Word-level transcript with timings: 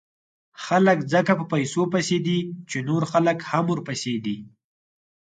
خلک 0.65 0.97
ځکه 1.13 1.31
په 1.39 1.45
پیسو 1.53 1.81
پسې 1.93 2.17
دي، 2.25 2.39
چې 2.69 2.77
نور 2.89 3.01
خلک 3.11 3.37
هم 3.49 3.65
ورپسې 3.69 4.13
دي. 4.25 4.37